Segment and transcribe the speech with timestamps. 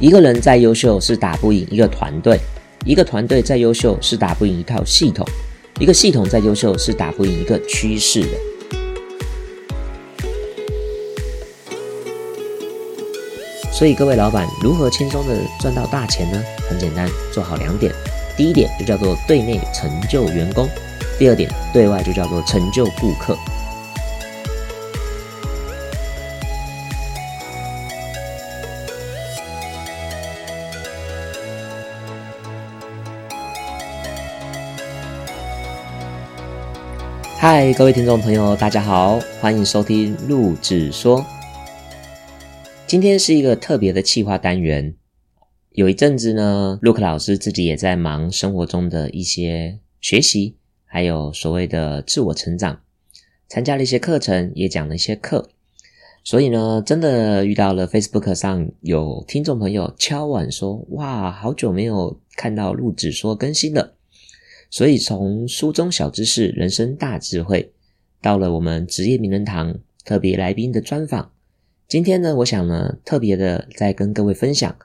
[0.00, 2.40] 一个人再优秀是打不赢一个团队，
[2.86, 5.26] 一个团队再优秀是打不赢一套系统，
[5.78, 8.28] 一个系统再优秀是打不赢一个趋势的。
[13.70, 16.42] 所以各位老板如何轻松的赚到大钱呢？
[16.66, 17.92] 很简单，做好两点。
[18.38, 20.66] 第一点就叫做对内成就员工，
[21.18, 23.36] 第二点对外就叫做成就顾客。
[37.42, 41.24] 嗨，各位听众朋友，大家好，欢迎收听陆子说。
[42.86, 44.94] 今天是一个特别的企划单元。
[45.70, 52.82] 有一阵子呢，陆克老师自己也在忙生活中的一些学习，还有所谓的自我成长，
[53.48, 55.48] 参加了一些课程，也讲了一些课。
[56.22, 63.94] 所以呢，真的遇到了 Facebook 上有听众朋友敲碗说：“哇，好久没有看到陆子说更新了。”
[64.70, 67.72] 所以，从书中小知识、人生大智慧，
[68.22, 71.32] 到了我们职业名人堂特别来宾的专访。
[71.88, 74.76] 今天呢，我想呢，特别的再跟各位分享，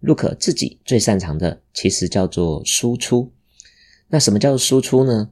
[0.00, 3.32] 陆可自己最擅长的，其实叫做输出。
[4.08, 5.30] 那什么叫做输出呢？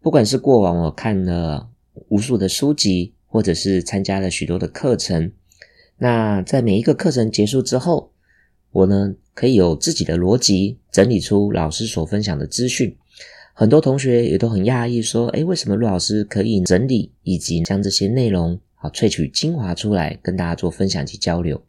[0.00, 1.68] 不管是过往我看了
[2.08, 5.30] 无数的书籍，或者是参加了许多的课程，
[5.98, 8.10] 那在每一个课程结束之后，
[8.70, 12.96] 我呢可以有自己的逻辑，整理出老师所分享的资讯。
[13.56, 21.62] 很多同学也都很讶异，说：“诶，为什么陆老师可以整理以及将这些内容啊萃取精华出来，跟大家做分享及交流？”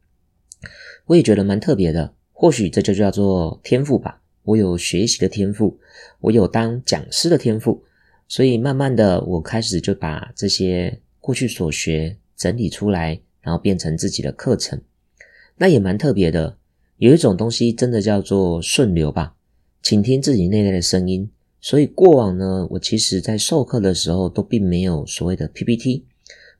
[1.05, 4.19] 我也觉得蛮特别的，或许这就叫做天赋吧。
[4.41, 5.79] 我有学习的天赋，
[6.21, 7.83] 我有当讲师的天赋，
[8.27, 14.81] 所以慢慢的，我开始就把这些过去所学整理出来，然后变成自己的课程。
[15.57, 16.57] 那也蛮特别的，
[16.97, 19.35] 有一种东西真的叫做顺流吧，
[19.83, 21.29] 请听自己内在的声音。
[21.65, 26.05] 所以过往呢，我其实在授课的时候都并没有所谓的 PPT。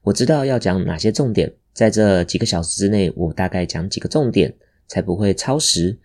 [0.02, 4.52] 我知道要讲哪些重点，在这几个小时之内，我大概讲几个重点，
[4.88, 5.96] 才不会超时。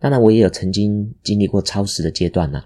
[0.00, 2.64] 当然，我也有曾经经历过超时的阶段呢。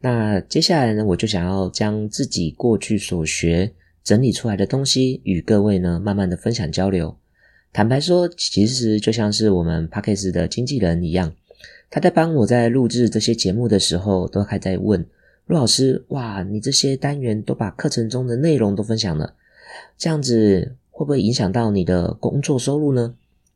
[0.00, 3.72] 那接下来呢，我就想要将自己过去所学
[4.04, 7.16] 整理出来的东西，与各位呢慢慢的分享交流。
[7.72, 11.32] 坦白说，其实就像是我们 p a c k e s 的经纪人一样。
[11.90, 15.06] 他在帮我在录制这些节目的时候，都还在问
[15.46, 19.34] 陆老师：“哇，你这些单元都把课程中的内容都分享了，
[19.96, 23.14] 这样子会不会影响到你的工作收入呢？”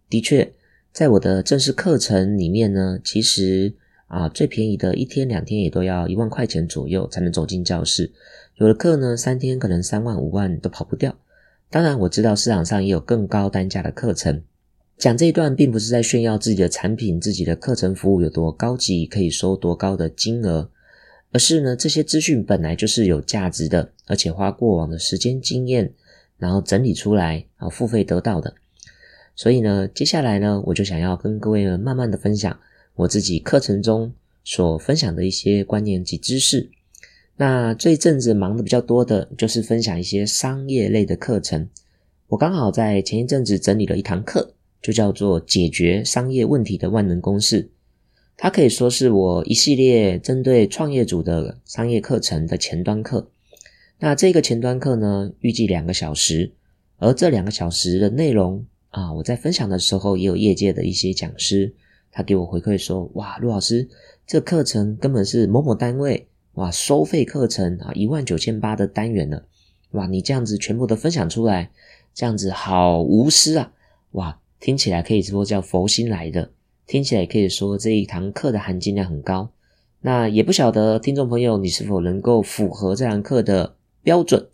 [0.08, 0.52] 的确，
[0.92, 3.74] 在我的正式课程里面呢，其实
[4.06, 8.10] 啊，最便宜的一天两天也都要一万块钱左右才能走进教室，
[8.56, 11.14] 有的课呢三天可能三万五万都跑不掉。
[11.70, 14.42] 当然，我知道市场上也有更高单价的课程。
[15.02, 20.70] 讲这一段，并不是在炫耀自己的产品、自己的课程服务有多高级，可以收多高的金额，
[21.32, 25.92] 而是呢，这些资讯本来就是有价值的，而且花过往的时间经验，
[26.38, 28.54] 然后整理出来，然后付费得到的。
[29.34, 32.56] 所以呢，接下来呢，我就想要跟各位，慢慢的分享
[32.94, 34.14] 我自己课程中
[34.44, 36.70] 所分享的一些观念及知识。
[37.38, 41.68] 那这一阵子忙的比较多的，就是分享一些商业类的课程。
[42.28, 44.54] 我刚好在前一阵子整理了一堂课。
[44.82, 47.70] 就叫做解决商业问题的万能公式，
[48.36, 53.30] 它可以说是我一系列针对创业组的商业课程的前端课。
[54.00, 56.52] 那这个前端课呢，预计两个小时，
[56.98, 61.72] 而这两个小时的内容啊，我在分享的时候也有业界的一些讲师，
[62.10, 63.88] 他给我回馈说：“哇，陆老师，
[64.26, 69.42] 这课程根本是某某单位哇收费课程啊，一万九千八的单元呢，
[69.92, 71.70] 哇，你这样子全部都分享出来，
[72.12, 73.72] 这样子好无私啊，
[74.10, 76.52] 哇！”听起来可以说叫佛心来的，
[76.86, 79.50] 听起来可以说这一堂课的含金量很高。
[80.02, 83.74] 那也不晓得听众朋友你是否能够符合这堂课的
[84.04, 84.50] 标准？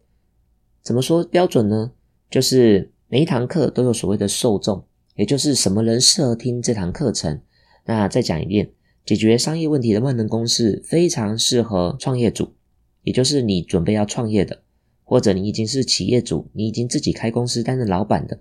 [0.82, 1.92] 怎么说标准呢？
[2.30, 4.82] 就是每一堂课都有所谓的受众，
[5.14, 7.42] 也就是什么人适合听这堂课程。
[7.84, 8.70] 那再讲一遍，
[9.04, 12.54] 解决商业问题的万能公式非常适合创业组，
[13.02, 14.62] 也就是你准备要创业的，
[15.04, 18.40] 或者你已经是企业主，你已经自己开公司担任老板的。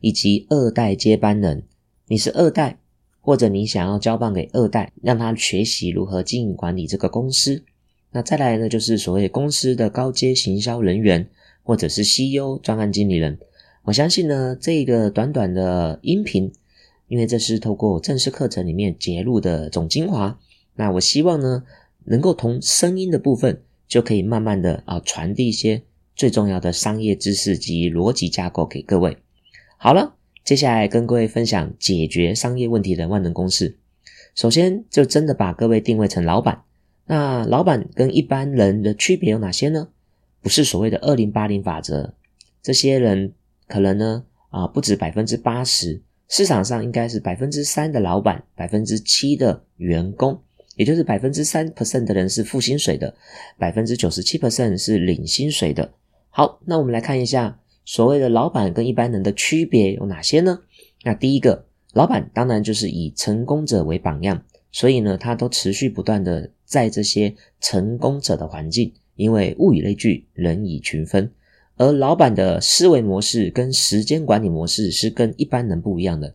[0.00, 1.64] 以及二代接班人，
[2.06, 2.78] 你是二代，
[3.20, 7.64] 或者你想要交棒给二代，让他学习如何经营管理这个公司。
[8.12, 11.28] 那再来呢，就是所谓公司的高阶行销人员，
[11.62, 13.38] 或者是 CEO、专案经理人。
[13.84, 16.52] 我相信呢，这个短短的音频，
[17.08, 20.38] 因为这是透过正式课程里面截录的总精华，
[20.76, 21.64] 那我希望呢，
[22.04, 25.82] 能够从声音的部分就可以慢慢的啊传递一些
[26.14, 29.16] 最重要的商业知识及逻辑架构给各位。
[29.80, 33.78] 好了，接下来跟各位分享解决商业问题的万能公式。
[34.34, 36.64] 首先，就真的把各位定位成老板。
[37.06, 39.86] 那老板跟一般人的区别有哪些呢？
[40.42, 42.12] 不是所谓的二零八零法则，
[42.60, 43.32] 这些人
[43.68, 50.42] 可能呢啊不止百分之八十，市场上应该是百分之三的老板，百分之七的员工，
[50.74, 53.14] 也就是百分之三 percent 的人是付薪水的，
[53.56, 55.92] 百分之九十七 percent 是领薪水的。
[56.30, 60.60] 好，那我们来看一下所谓的老板跟一般人的区别有哪些呢？
[61.04, 61.64] 那第一个，
[61.94, 68.92] 老板当然就是以成功者为榜样，所以呢，他都持续不断的在这些成功者的环境。
[69.16, 71.32] 因为物以类聚，人以群分，
[71.78, 76.34] 而老板的思维模式跟时间管理模式是跟一般人不一样的。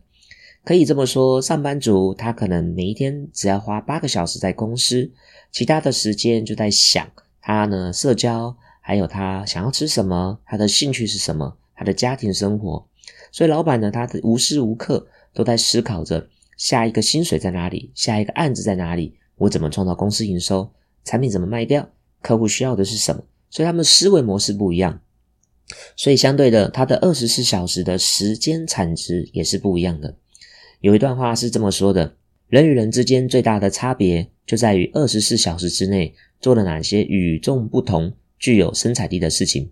[0.64, 5.08] 可以这么说，上班族他可能每一天只要花八个小时在公司，
[5.52, 7.08] 其他的时间就在想
[7.40, 8.56] 他呢社交，
[8.86, 12.86] 还有他想要吃什么，他的兴趣是什么，他的家庭生活。
[13.32, 16.28] 所以老板呢，他的无时无刻都在思考着
[16.58, 20.70] 下一个薪水在哪里，下一个案子在哪里，我怎么创造公司营收，
[21.02, 21.88] 产品怎么卖掉。
[22.20, 23.24] 客户需要的是什么？
[23.48, 25.00] 所以他们思维模式不一样，
[25.96, 30.14] 所以相对的，他的二十四小时的时间产值也是不一样的。
[30.80, 32.16] 有一段话是这么说的：
[32.48, 39.70] 人与人之间最大的差别就在于二十四小时之内做了哪些与众不同、具有生产力的事情。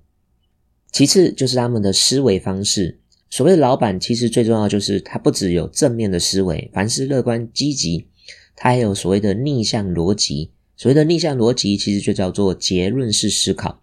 [0.91, 3.01] 其次就是他们的思维方式。
[3.31, 8.07] 所谓的老板，其实最重要就是他不只有正面的思维，凡事乐观积极，
[8.55, 10.51] 他还有所谓的逆向逻辑。
[10.77, 13.83] 所谓的逆向逻辑，其实就叫做结论式思考。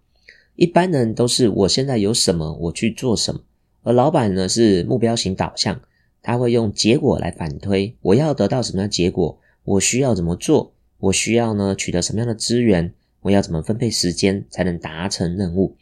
[0.54, 3.40] 一般人都是我现在有什么，我去做什么；
[3.82, 5.80] 而老板呢是目标型导向，
[6.22, 15.76] 他会用结果来反推，我要得到什么样的结果，我需要怎么做，我需要呢取得什么样的资源，我要怎么分配时间才能达成任务。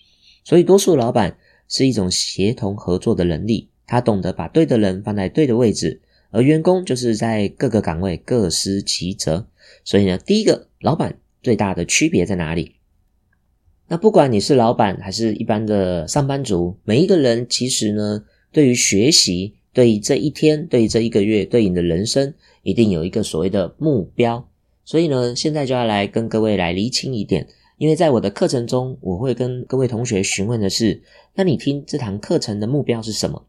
[0.45, 1.37] 所以，多数老板
[1.69, 6.01] 是一种协同合作的能力，他懂得把对的人放在对的位置，
[6.31, 9.47] 而员工就是在各个岗位各司其责。
[9.85, 12.77] 所以呢，第一个老板最大的区别在哪里？
[13.89, 24.49] 那不管你是老板还是一般的上班族，每一个人其实呢，对于学习，对于这一天，对于这一个月，对你的人生，一定有一个所谓的目标。
[24.89, 27.47] 所以呢，现在就要来跟各位来厘清一点，
[27.77, 31.03] 因为在我的课程中，我会跟各位同学询问的是：
[31.35, 33.45] 那你听这堂课程的目标是什么？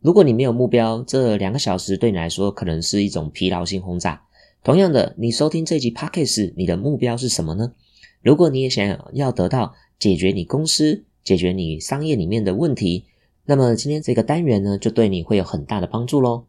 [0.00, 4.22] 如果你没有目标，这两个小时对你来说可能是一种疲劳性轰炸。
[4.64, 7.74] 同样的，你收听这集 podcast，你的目标是什么呢？
[8.22, 13.04] 如果你也想要得到解决你公司、解决你商业里面的问题，
[13.44, 16.46] 那么今天这个单元呢，就对你会有很大的帮助喽。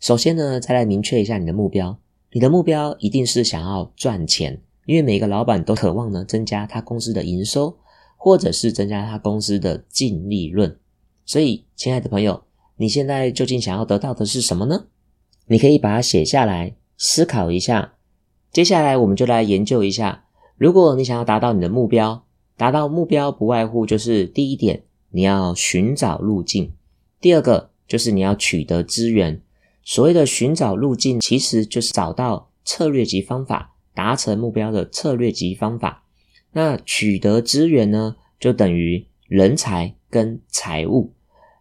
[0.00, 1.98] 首先呢，再来明确一下你的目标，
[2.32, 7.76] 你的目标一定是想要赚钱，因为每个老板都渴望呢增加他公司的营收，
[8.16, 10.78] 或者是增加他公司的净利润。
[11.26, 12.42] 所以，亲爱的朋友，
[12.76, 14.86] 你现在究竟想要得到的是什么呢？
[15.46, 16.74] 你可以把它写下来。
[17.04, 17.94] 思考一下，
[18.52, 20.24] 接下来我们就来研究一下。
[20.56, 22.24] 如果你想要达到你的目标，
[22.56, 26.70] 达到目标不外乎就是第一点，你要寻找路径；
[27.20, 29.42] 第二个就是你要取得资源。
[29.84, 36.04] 所谓的寻找路径，其实就是找到策略及方法，达成目标的策略及方法。
[36.52, 41.12] 那取得资源呢，就等于人才跟财务，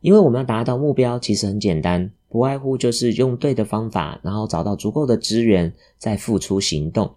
[0.02, 2.12] 因为我们要达到目标，其实很简单。
[2.30, 7.16] 不外乎就是用对的方法，然后找到足够的资源，再付出行动。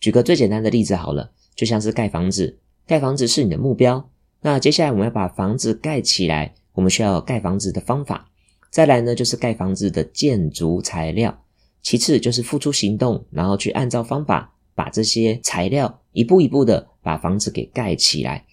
[0.00, 4.08] 举个最简单的例子好了，就像是盖房子，盖房子是你的目标。
[4.40, 8.30] 那接下来我们要把房子盖起来，我们需要盖房子的方法。
[8.74, 11.44] 再来呢，就是盖房子的建筑材料。
[11.80, 18.44] 其次就是付出行动，然后去按照方法把这些材料一步一步的把房子给盖起来。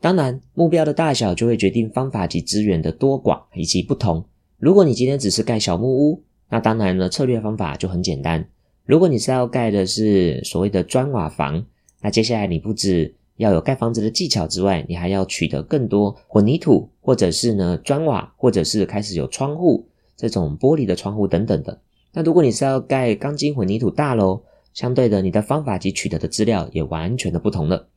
[0.00, 4.24] 当然，目标的大小就会决定方法及资源的多寡以及不同。
[4.58, 8.48] 如果你今天只是盖小木屋，那当然呢，策略方法就很简单。
[8.84, 11.66] 如果你是要盖的是所谓的砖瓦房，
[12.00, 21.80] 那接下来你不止要有盖房子的技巧之外，你还要取得更多混凝土，或者是呢砖瓦，或者是开始有窗户这种玻璃的窗户等等的。
[22.12, 27.88] 那如果你是要盖钢筋混凝土大楼，相对的，你的方法及取得的资料也完全的不同了。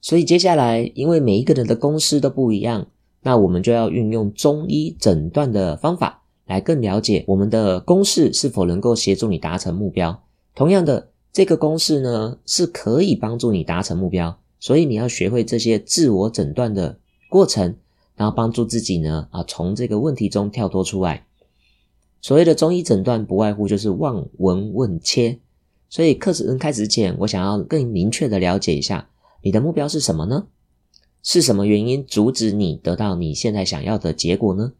[0.00, 2.86] 所以接下来，因为每一个人的公司都不一样。
[3.22, 10.22] 那我们就要运用中医诊断的方法，来更了解我们的公式是否能够协助你达成目标。
[10.54, 17.76] 同样的，这个公式呢是可以帮助你达成目标，所以你要学会这些自我诊断的过程，
[18.14, 21.26] 然后帮助自己呢啊从这个问题中跳脱出来。
[22.22, 25.38] 所谓的中医诊断，不外乎就是望闻问切。
[25.90, 29.10] 所以课程开始前，我想要更明确的了解一下
[29.42, 30.46] 你的目标是什么呢？
[31.22, 34.72] 是什么原因阻止你得到你现在想要的结果呢？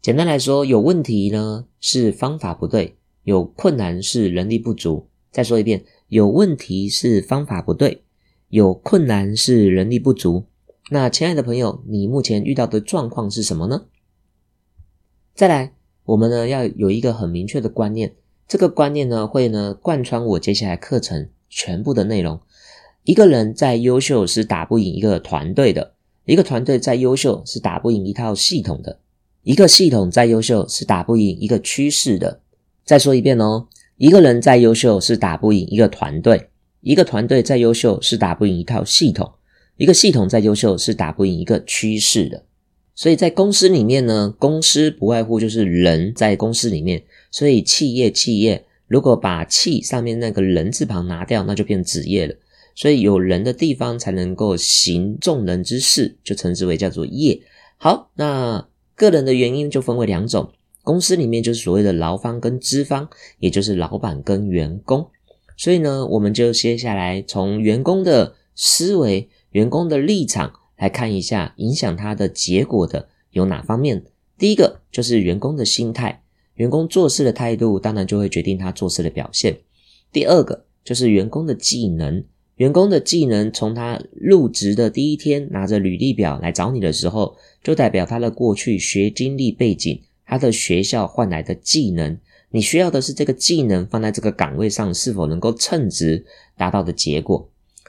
[0.00, 5.08] 简单来说，有问题呢是方法不对，有困难是人力不足。
[5.36, 8.04] 再说一遍，有问题是方法不对，
[8.48, 10.46] 有困难是人力不足。
[10.88, 13.84] 那亲爱的朋友，你目前遇到的状况是什么呢？
[15.34, 15.74] 再来，
[16.04, 18.14] 我们呢要有一个很明确的观念，
[18.48, 22.40] 这个观念呢会呢贯穿我接下来课程全部的内容。
[23.04, 25.92] 一个人再优秀是打不赢一个团队的，
[26.24, 29.00] 一个团队再优秀是打不赢一套系统的，
[29.42, 32.40] 一个系统再优秀是打不赢一个趋势的。
[32.86, 36.50] 再说一遍哦，一个人再优秀是打不赢一个团队，
[36.82, 39.32] 一个团队再优秀是打不赢一套系统，
[39.76, 42.44] 一个系统再优秀是打不赢一个趋势的。
[42.94, 47.02] 所以在公司里面呢，公司不外乎就是人在公司里面。
[47.30, 52.34] 所以企业企业如果把“企”上面那个人字旁拿掉，那就变职业了。
[52.74, 57.40] 所以有人的地方才能够行众人之事，就称之为叫做业。
[57.78, 60.52] 好，那个人的原因就分为两种，
[60.86, 63.08] 公司里面就是所谓的劳方跟资方，
[63.40, 65.04] 也就是老板跟员工。
[65.56, 70.52] 所以呢，我们就接下来从员工的思维、员工的立场。
[70.76, 74.04] 来看一下影响他的结果的有哪方面？
[74.36, 76.22] 第一个就是员工的心态，
[76.56, 79.56] 员工做事的态度，当然就会决定他做事的表现。
[80.12, 82.22] 第二个就是员工的技能，
[82.56, 92.18] 员工的技能从他入职的第一天拿着履历表来找你的时候，就代表他的过去学经历背景，他的学校换来的技能。
[92.50, 97.48] 你需要的是这个技能放在这个岗位上是否能够称职，达到的结果。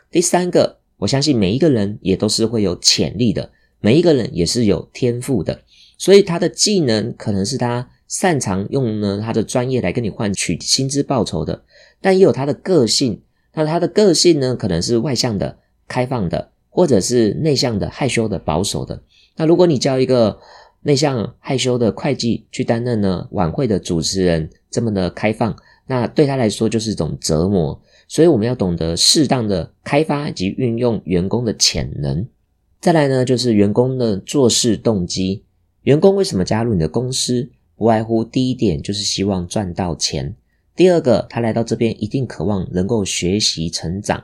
[0.10, 0.78] 第三个。
[1.00, 5.62] 我相信每一个人也都是会有潜力的，每一个人也是有天赋的，
[5.96, 11.64] 所以他的技能可能是他擅长用呢他的专业来跟你换取薪资报酬的，
[12.02, 13.22] 但也有他的个性。
[13.54, 19.04] 那他的个性呢，可能是外向的、开放的，或者是内向的、害羞的、保守的。
[19.36, 20.40] 那如果你教一个
[20.88, 25.54] 内向害羞的会计去担任呢晚会的主持人，这么的开放，
[25.86, 27.78] 那对他来说就是一种折磨。
[28.08, 32.26] 所以我们要懂得适当的开发以及运用员工的潜能。
[32.80, 35.44] 再来呢，就是员工的做事动机。
[35.82, 37.50] 员工为什么加入你的公司？
[37.76, 40.38] 不外乎第一点就是希望赚到钱。
[40.74, 44.24] 第二个，他来到这边一定渴望能够学习成长。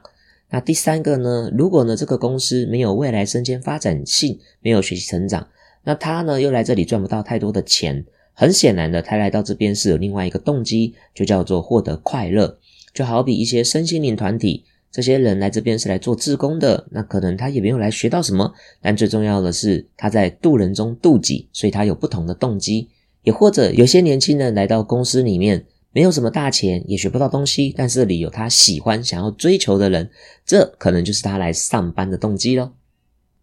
[0.49, 1.51] 那第三个呢？
[1.53, 5.45] 如果呢这个公司没有未来升迁发展性，没有学习成长，
[5.83, 8.05] 那他呢又来这里赚不到太多的钱。
[8.33, 12.57] 很显然的，他来到这边是有另外一个动机，就叫做获得快乐。
[12.93, 22.89] 就好比一些身心灵团体，这些人来这边是来做志工的，那可能他也没有来学到什么，但最重要的是他在渡人中渡己，所以他有不同的动机。
[23.21, 30.09] 也或者有些年轻人来到公司里面，没有什么大钱，也学不到东西，但是这里有他喜欢、想要追求的人，
[30.45, 32.73] 这可能就是他来上班的动机咯。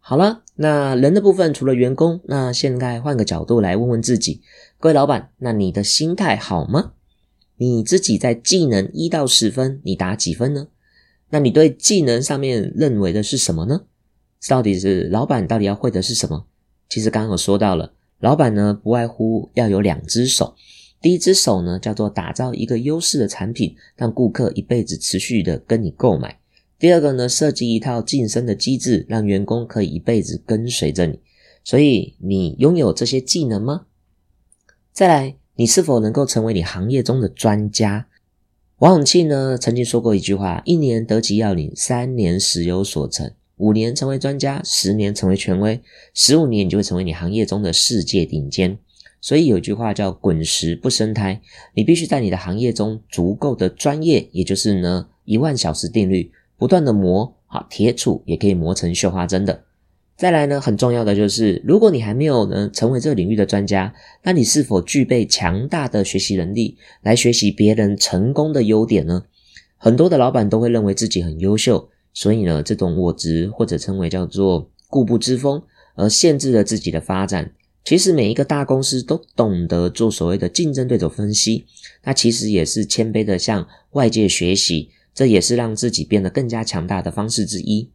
[0.00, 4.42] 好了，那人的部分除了员工，那现在换个角度来问问自己，
[4.78, 6.92] 各位老板，那你的心态好吗？
[7.56, 10.68] 你自己在技能一到十分，你打几分呢？
[11.30, 13.84] 那你对技能上面认为的是什么呢？
[14.50, 16.44] 到底是老板到底要会的是什么？
[16.90, 20.54] 其实刚刚我说到了，老板呢不外乎要有两只手，
[21.00, 26.32] 第一只手呢叫做打造一个优势的产品，让顾客一辈子持续的跟你购买；
[26.80, 31.20] 第二个呢设计一套晋升的机制，让员工可以一辈子跟随着你。
[31.62, 33.86] 所以你拥有这些技能吗？
[34.92, 35.36] 再来。
[35.56, 38.06] 你是否能够成为你行业中的专家？
[38.78, 45.78] 王永庆呢曾经说过一句话：“一年得其要领，三年时有所成，五年成为专家，十年成为权威，
[46.14, 48.78] 十五年你就会成为你行业中的世界顶尖。”
[49.20, 51.42] 所以有句话叫“滚石不生胎”，
[51.76, 59.64] 你必须在你的行业中足够的专业，也就是呢一万小时定律，不断的磨，好铁杵也可以磨成绣花针的。
[60.14, 69.24] 再来呢，很重要的就是，如果你还没有呢成为这个领域的专家，那你是否具备强大的学习能力来学习别人成功的优点呢？
[69.78, 75.62] 很多的老板都会认为自己很优秀，所以呢，这种我执或者称为叫做固步自封，
[75.94, 77.52] 而限制了自己的发展。
[77.82, 81.64] 其实每一个大公司都懂得做所谓的竞争对手分析，
[82.04, 87.90] 那其实也是谦卑的向外界学习，这也是让自己变得更加强大的方式之一。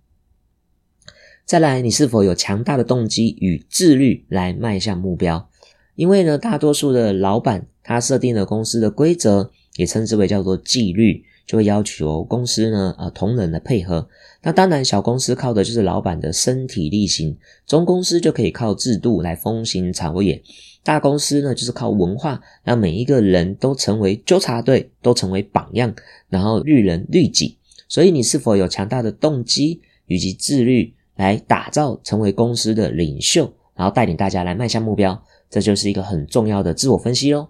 [1.45, 5.49] 再来，你是否有强大的动机与自律来迈向目标？
[5.95, 14.09] 因为呢，大多数的老板他设定了公司的规则，也称之为叫做纪律，就会要求公司呢呃同仁的配合。
[14.45, 17.35] 那当然，小公司靠的就是老板的身体力行，
[17.65, 20.39] 中公司就可以靠制度来风行草野，
[20.83, 25.91] 大公司呢就是靠文化，让每一个人都成为纠察队，都成为榜样，
[26.29, 27.57] 然后律人律己。
[27.87, 30.93] 所以，你是否有强大的动机以及自律？
[31.17, 37.47] 来打造成为公司的领袖，然后带领大家来迈向目标，这就是一个很重要的自我分析喽。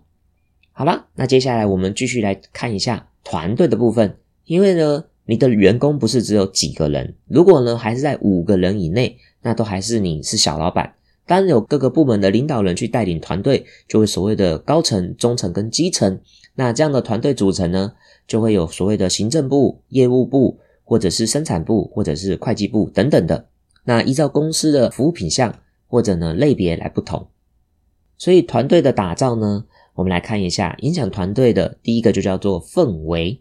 [0.71, 4.17] 好了，那接下来我们继续来看一下团队的部分。
[4.43, 10.96] 因为呢，你的员工不是只有几个人，如果呢还是在五个人以内，那都还是你是小老板。
[11.25, 16.20] 当有各个部门的领导人去带领团队，就会所谓的高层、中层跟基层。
[16.55, 17.94] 那这样的团队组成呢，
[18.27, 23.48] 就会有所谓的行政部、业务部，或者是生产部，或者是会计部等等的。
[23.86, 27.27] 那依照公司的服务品项或者呢类别来不同。
[28.17, 29.65] 所以团队的打造呢。
[29.96, 33.39] 我们来看一下影响团队的第一个就叫做氛围。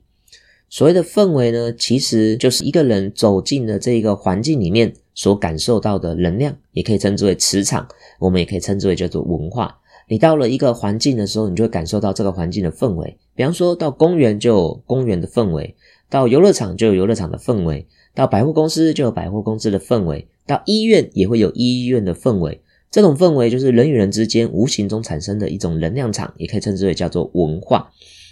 [0.69, 7.87] 所谓的氛围呢，其实就是一个人走进了这个环境里面所感受到的能量，也可以称之为磁场，
[8.19, 9.79] 我们也可以称之为叫做文化。
[10.09, 13.17] 你到了一个环境的时候，你就会感受到这个环境的氛围。
[13.35, 15.75] 比方说到公园就有公园的氛围，
[16.11, 22.61] 到游乐场就有游乐场的氛围，到百货公司就有百货公司的氛围，到医院也会有医院的氛围。
[22.91, 27.91] 这种氛围就是人与人之间无形中产生的一种能量场，也可以称之为叫做文化。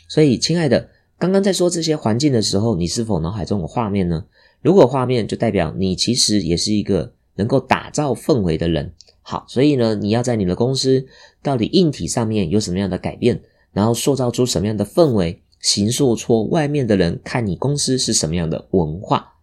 [0.09, 0.89] 所以，亲爱的，
[1.23, 4.25] 刚刚在说这些环境的时候，你是否脑海中有画面呢？
[4.61, 8.93] 如果画面，就代表你其实也是一个能够打造氛围的人。
[9.21, 11.07] 好，所以呢，你要在你的公司
[11.41, 19.35] 到底硬体上面有什么样的改变，然后塑造出什么样的氛围，形塑出外面的人看你公司是什么样的文化。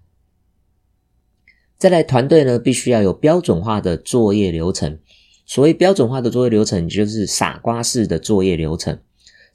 [1.78, 5.00] 再来，团队呢，必须要有标准化的作业流程。
[5.46, 9.00] 所谓标准化的作业流程，就是傻瓜式的作业流程。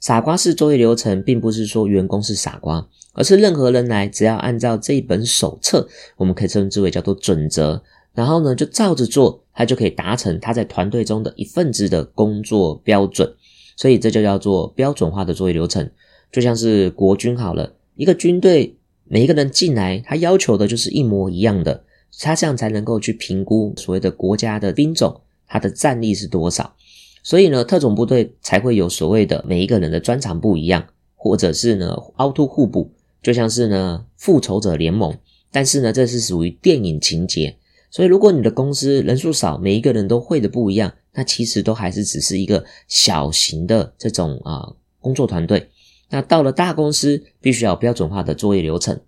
[0.05, 7.81] 傻瓜式作业流程，并不是说员工是傻瓜，而是任何人来，只要按照这一本手册，我们可以称之为叫做准则，
[8.13, 13.33] 然后呢，就照着做，他就可以达成他在团队中的一份子的工作标准。
[13.75, 15.89] 所以这就叫做标准化的作业流程。
[16.31, 21.83] 就像是国军好了，一个军队每一个人进来，他要求的就是一模一样的，
[22.19, 25.21] 他这样才能够去评估所谓的国家的兵种。
[25.47, 26.75] 他的战力是多少？
[27.25, 32.91] 所以呢，特种部队才会有所谓的每一个人的专长不一样，或者是呢凹凸互补，
[33.23, 35.17] 就像是呢复仇者联盟。
[35.51, 37.57] 但是呢，这是属于电影情节。
[37.89, 45.71] 所以，如果你的公司人数少，每一个人都会的不一样，那其实都还是只是一个小型的这种啊工作团队。
[46.11, 48.99] 那到了大公司，必须要标准化的作业流程。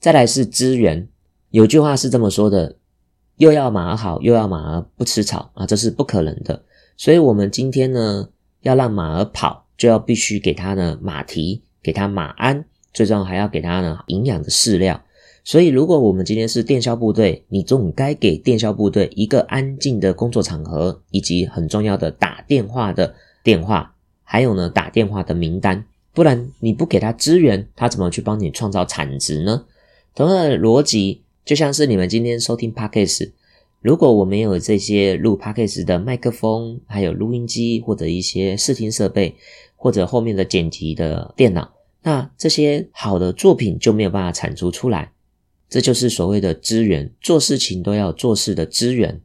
[0.00, 1.06] 再来是资源，
[1.50, 2.74] 有句话是这么说的。
[3.36, 6.64] 又要马儿好，又要马儿不吃草啊，这是不可能的。
[6.96, 8.28] 所以，我们今天呢，
[8.62, 15.02] 要让马儿跑，就要必须给它呢马蹄，给它马鞍，最重要还要给它呢营养的饲料。
[15.42, 25.84] 所以，如果我们今天是电销部队，你总该给电销部队一个安静的工作场合，以及很重要的打电话的电话，还有呢打电话的名单。
[26.14, 29.64] 不然，你不给他资源，他怎么去帮你创造产值呢？
[30.14, 31.22] 同样的逻辑。
[31.44, 33.30] 就像是你们今天收听 podcast，
[33.84, 39.36] 如果我没有这些录 podcast 的麦克风，还有录音机或者一些视听设备，
[39.76, 41.70] 或者后面的剪辑的电脑，
[42.02, 45.12] 那这些好的作品就没有办法产出出来。
[45.68, 49.20] 这就是所谓的资源，做事情都要做事的资源。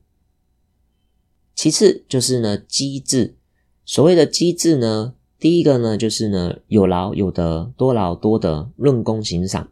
[1.55, 3.37] 其次就是呢机制，
[3.85, 9.71] 所谓的机制呢，第一个呢就是呢有劳有得，多劳多得，论功行赏。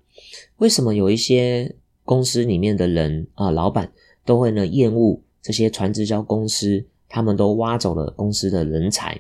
[0.60, 1.76] 为什么有一些？
[2.08, 3.92] 公司里面的人啊，老板
[4.28, 9.20] 都会呢厌恶这些传直销公司，他们都挖走了公司的人才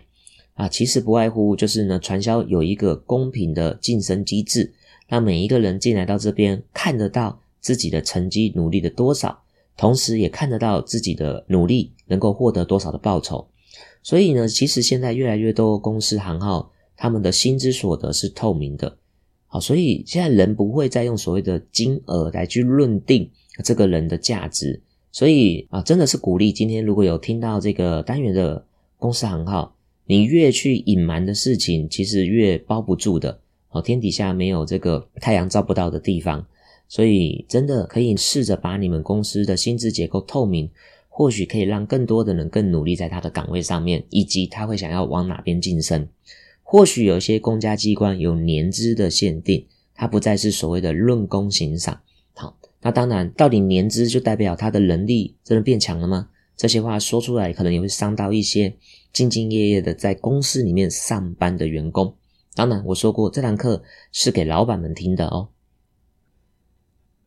[0.55, 0.67] 啊。
[0.67, 4.73] 其实不外乎就是呢，传销有一个公平的晋升机制，
[5.07, 9.41] 让每一个人进来到这边看得到自己的成绩努力的多少，
[9.77, 13.47] 同时也看得到自己的努力能够获得多少的报酬。
[14.03, 18.97] 所以呢，其实现在越来越多公司行号，他们的薪资所得是透明的。
[19.47, 23.31] 好，所以现在人不会再用所谓的金额来去论定
[23.63, 28.65] 这个人的价值，所以啊，真的是鼓励今天如果有听到这个单元的
[28.97, 33.39] 公司行号，你越去隐瞒的事情，其实越包不住的。
[33.69, 36.45] 哦，天底下没有这个太阳照不到的地方，
[36.87, 40.69] 所以真的可以试着把你们公司的薪资结构透明，
[41.09, 46.07] 或许可以让更多的人更努力在他的岗位上面，以及他会想要往哪边晋升。
[46.63, 49.65] 或许有些公家机关有年资的限定，
[49.95, 52.01] 它不再是所谓的论功行赏。
[52.87, 56.29] 那当然，到底年资就代表他的能力真的变强了吗？
[56.55, 58.69] 这些话说出来，可能也会伤到一些
[59.13, 62.15] 兢兢业业的在公司里面上班的员工。
[62.55, 65.49] 当然，我说过这堂课是给老板们听的哦。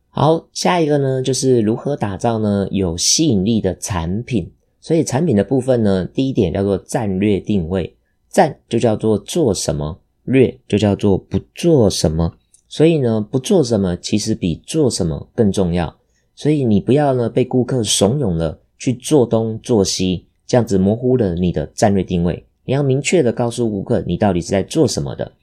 [0.09, 4.51] 好，下一个呢，就是如何打造呢有吸引力的产品。
[4.79, 7.95] 所以产品的部分呢，第一点叫做战略定位。
[8.29, 12.39] 战就叫做做什么，略就叫做不做什么。
[12.71, 15.93] 所以呢，不做什么其实比做什么更重要。
[16.35, 22.45] 所以你不要呢被顾客怂恿了去做东做西，这样子模糊了你的战略定位。
[22.63, 25.33] 你要明确的告诉顾客你到底是在做什么的。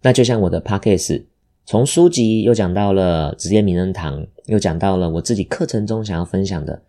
[0.00, 1.26] 那就像我的 p a c k a g e
[1.66, 6.82] 从书籍又讲到了职业名人堂，又讲到了我自己课程中想要分享的。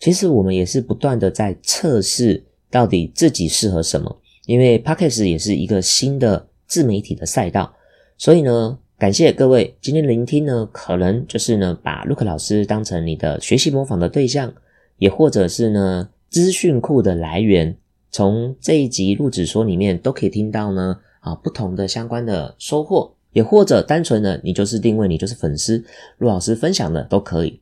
[0.00, 7.72] 其实我们也是不断的在测试到底自己适合什么，因为 p a c k a g e 也是一个新的自媒体的赛道，
[8.20, 8.78] 所以呢。
[9.00, 14.52] 感谢各位今天聆听呢，可能就是呢把 Look 老师当成你的学习模仿的对象，
[14.98, 17.74] 也或者是呢资讯库的来源。
[18.10, 25.82] 从这一集录制说里面都可以听到呢啊不同的相关的收获，也或者单纯的你就是定位你就是粉丝，
[26.18, 27.58] 陆老师分享的都可以。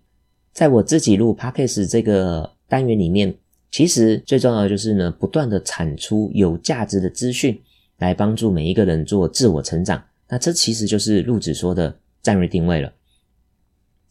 [0.53, 3.33] 在我自己录 Podcast 这个单元里面，
[3.71, 7.57] 其实最重要的就是呢不断的产出有价值的资讯，
[7.99, 10.03] 来帮助每一个人做自我成长。
[10.29, 12.93] 那这其实就是陆子说的战略定位了。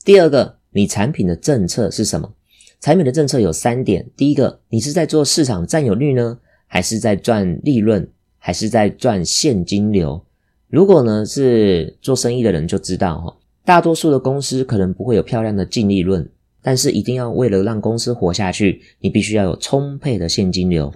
[0.04, 2.34] 第二个，你产品的政策是什么？
[2.80, 10.24] 产品的政策有三点：第一个，你是在做市场占有率呢，还是在赚利润，还是在赚现金流？
[10.70, 16.30] 如果呢是做生意的人就知道哈，大多数的公司可能不会有漂亮的净利润，
[16.62, 20.94] 但是一定要为了让公司活下去，你必须要有充沛的现金流。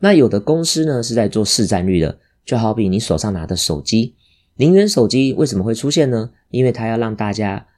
[0.00, 4.14] 那有的公司呢是在做市占率的，就好比你手上拿的手机。
[4.58, 6.30] 零元手机为什么会出现呢？
[6.50, 7.68] 因为它要让大家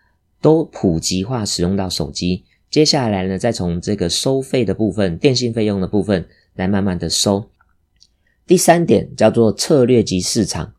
[0.40, 2.44] 都普及化使用到手机。
[2.70, 7.50] 接下来呢，再从这个收费的部分、电信费用的部分来慢慢的收。
[8.46, 10.72] 第三点叫做策略级市场。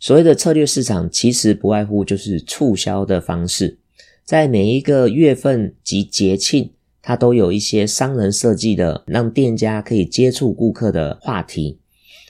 [0.00, 3.78] 所谓的策略市场，其实不外乎就是促销的方式，
[4.24, 11.78] 在每一个月份及节庆，它都有一些商人设计的，让店家可以接触顾客的话题，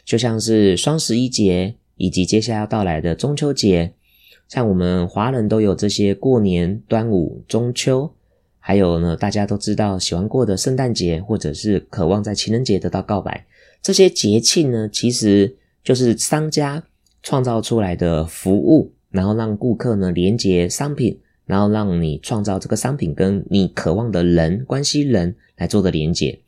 [0.05, 1.77] 就像是双十一节。
[1.97, 3.93] 以及接下来要到来的中秋节，
[4.49, 8.13] 像我们华人都有这些过年、端午、中秋，
[8.59, 13.47] 还有呢，大家都知道喜欢过的圣诞节，或者是渴望在情人节得到告白，
[13.83, 16.83] 这些节庆呢，其实就是商家
[17.23, 26.41] 创造出来的服务，然后让顾客呢连接商品，然后让你创造这个商品跟你渴望的人关系人来做的连接，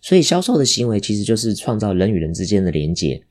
[0.00, 3.22] 所以销售的行为其实就是创造人与人之间的连接。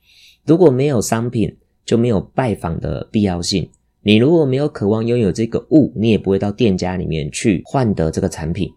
[0.44, 3.70] 如果没有商品，就没有拜访的必要性。
[4.02, 8.72] 你如果没有渴望拥有这个物，你也不会到店家里面去换得这个产品。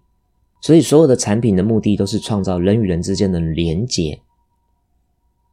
[0.62, 4.20] 所以，所有的产品的目的都是创造人与人之间的连结。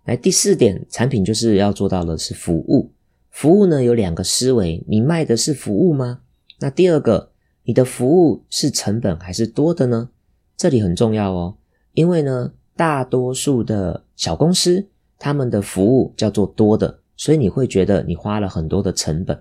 [0.05, 2.90] 来，第四点，产品就是要做到的是服务。
[3.31, 6.20] 服务呢有两个思维：你卖的是服务吗？
[6.61, 7.31] 那第二个，
[7.64, 10.11] 你的服务是成本还是多的呢？
[10.57, 11.57] 这里很重要哦，
[11.94, 14.88] 因为呢，大多数的小公司。
[15.23, 19.41] 他们的服务叫做多的，所以你会觉得你花了很多的成本。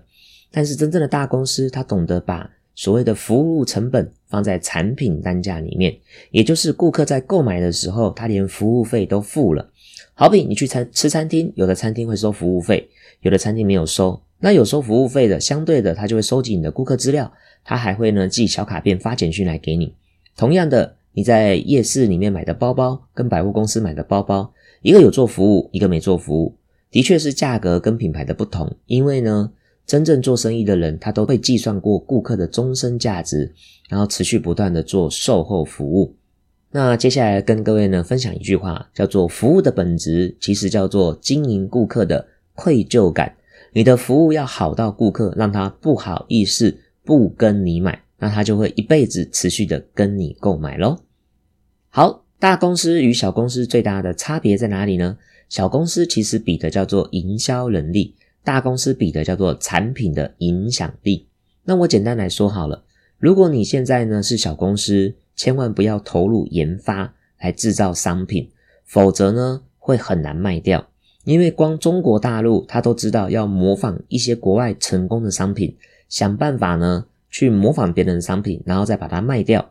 [0.52, 5.92] 但是真正的大公司，他懂得把所谓的服务成本放在产品单价里面，
[6.30, 9.68] 也就是顾客在购买的时候，他连服务费都付了。
[10.14, 12.88] 好比你去餐吃餐厅，有的餐厅会收服务费，
[13.22, 14.22] 有的餐厅没有收。
[14.38, 17.32] 那有收服务费的，相对的，他就会收集你的顾客资料，
[17.64, 19.92] 他还会呢寄小卡片、发简讯来给你。
[20.36, 24.52] 同样的，你在夜市里面买的包包，跟百货公司买的包包。
[24.82, 26.56] 一个有做服务，一个没做服务，
[26.90, 28.76] 的确是价格跟品牌的不同。
[28.86, 29.50] 因为呢，
[29.86, 33.54] 真正做生意的人，他都会计算过顾客的终身价值，
[33.88, 36.16] 然后持续不断的做售后服务。
[36.72, 43.36] 那接下来跟各位呢分享一句话，叫做服务的本质其实叫做经营顾客的愧疚感。
[43.72, 50.98] 你的服务要好到顾客让他不好意思不跟你买，那他就会一辈子持续的跟你购买喽。
[51.88, 52.21] 好。
[52.42, 55.16] 大公司与小公司最大的差别在哪里呢？
[55.48, 61.28] 小公司其实比的叫做营销能力，大公司比的叫做产品的影响力。
[61.62, 62.82] 那我简单来说好了，
[63.16, 68.50] 如果你现在呢是小公司，千万不要投入研发来制造商品，
[68.84, 70.88] 否则呢会很难卖掉。
[71.22, 75.76] 因为光中国大陆，他都知道要模仿一些国外成功的商品，
[76.08, 79.70] 想办法呢去模仿别人的商品，然后再把它卖掉。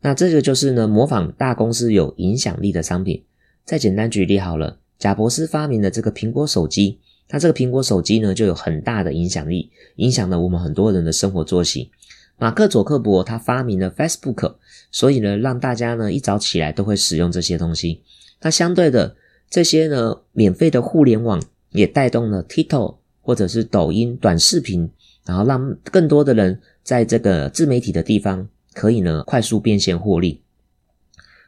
[0.00, 3.24] 那这个就是呢，模仿大公司有影响力的商品。
[3.64, 6.98] 再简单举例好了，贾伯斯发明的这个苹果手机，
[7.30, 11.90] 那这个苹果手机呢就有很大的影响力，影响了我们很多人的生活作息。
[12.38, 14.54] 马克·佐克伯他发明了 Facebook，
[14.92, 18.02] 所以呢让大家呢一早起来都会使用这些东西。
[18.40, 19.16] 那相对的
[19.50, 24.88] 这些呢免费的互联网也带动了 TikTok 或者是抖音短视频，
[25.26, 28.48] 然后让更多的人在这个自媒体的地方。
[28.78, 30.40] 可以呢，快速变现获利。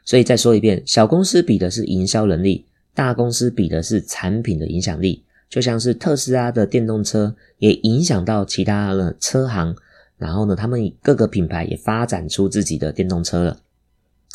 [0.03, 5.23] 所以再说一遍，小公司比的是营销能力，大公司比的是产品的影响力。
[5.49, 9.73] 就像是特斯拉的电动车也影响到其他的车行，
[10.17, 13.61] 然后呢，他们各个品牌也发展出自己的电动车了。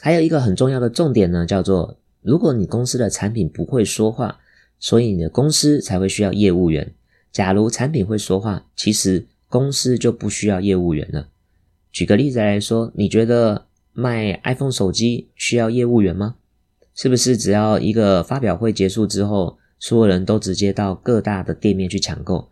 [0.01, 4.39] 还有一个很重要的重点呢，叫做如果你公司的产品不会说话，
[4.79, 6.95] 所以你的公司才会需要业务员。
[7.31, 11.29] 假如产品会说话，其实公司就不需要业务员了。
[11.91, 16.37] 举个例子来说，你觉得卖 iPhone 手机需要业务员吗？
[16.95, 22.49] 是不是只要一个发表会结束之后，所有人都直接到各大的店面去抢购？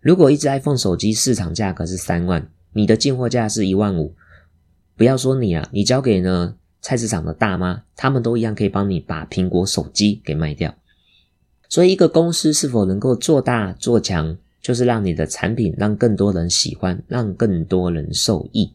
[0.00, 4.14] 如果一只 iPhone 手机市场价格是三万，你的进货价是一万五，
[4.96, 10.74] 不要说你啊，你交给呢菜市场的大妈，他们都一样可以帮你把苹果手机给卖掉。
[11.68, 18.72] 所以，一个公司是否能够做大做强，就是让你的产品让更多人喜欢，让更多人受益。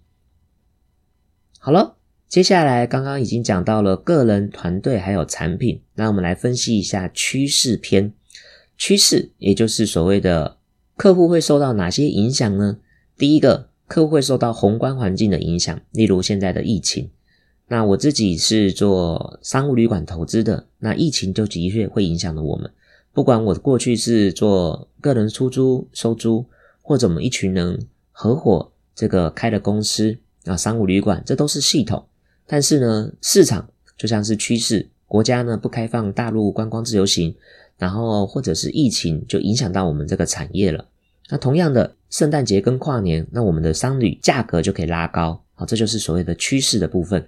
[1.57, 1.95] 好了，
[2.27, 8.13] 接下来刚刚已经讲到了个人、团队还有产品，那我们来分析一下趋势篇。
[8.77, 10.57] 趋势也就是所谓的
[10.95, 12.77] 客户会受到哪些影响呢？
[13.17, 17.09] 第一个，客户会受到宏观环境的影响，例如现在的疫情。
[17.67, 22.71] 那我自己是做商务旅馆投资的，那疫情就的确会影响了我们。
[23.13, 26.45] 不管我过去是做个人出租、收租，
[26.81, 32.05] 或者我们一群人合伙这个开的公司啊，商务旅馆，这都是系统。
[32.45, 37.35] 但是呢，市场就像是趋势，国家呢不开放大陆观光自由行，
[37.77, 40.85] 然后或者是疫情就影响到我们这个产业了。
[41.29, 47.27] 那同样的，圣诞节跟跨年，那我们的商旅价格就可以拉高，好，这就是所谓的趋势的部分。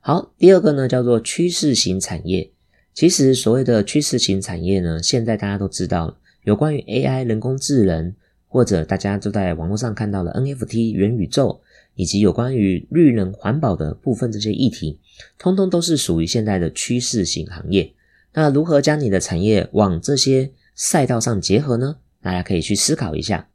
[0.00, 2.50] 好，第二个呢叫做趋势型产业。
[2.98, 8.12] 其实所谓的趋势型产业呢，现在大家都知道了，有关于 AI 人工智能，
[8.48, 11.60] 或者大家都在网络上看到了 NFT 元宇宙，
[11.94, 14.98] 以及有关于绿能环保的部分这些议题，
[15.38, 17.92] 通通都是属于现在的趋势型行业。
[18.34, 21.98] 那如何将你的产业往这些赛道上结合呢？
[22.20, 23.48] 大家可以去思考一下。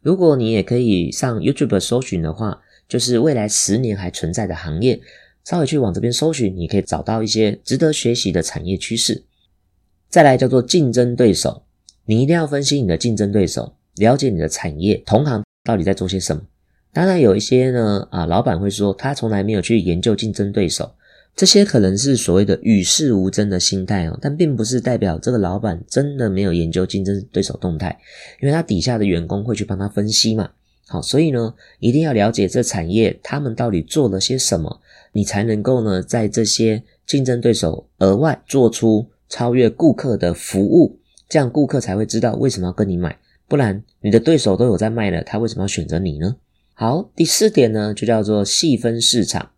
[0.00, 4.98] 如果你也可以上 YouTube 搜寻的话，就是未来十年还存在的行业，
[5.44, 9.24] 稍微去往这边搜寻，你可以找到一些值得学习的产业趋势。
[10.08, 11.62] 再来叫做竞争对手，
[12.04, 16.42] 你一定要分析你的竞争对手，了解你的产业同行到底在做些什么。
[16.92, 20.92] 当然有一些呢，啊，老板会说他从来没有去研究竞争对手。
[21.34, 27.98] 这些可能是所谓的与世无争的心态哦，但并不是代表这个老板真的没有研究竞争对手动态，
[28.42, 30.50] 因为他底下的员工会去帮他分析嘛。
[30.88, 34.81] 好，所以呢，一定要了解这产业他们到底做了些什么，
[35.12, 40.98] 你才能够呢，在这些竞争对手额外做出超越顾客的服务，
[41.28, 46.36] 这样顾客才会知道为什么要跟你买，不然你的对手都有在卖了，他为什么要选择你呢？
[46.74, 49.50] 好，第四点呢，就叫做细分市场。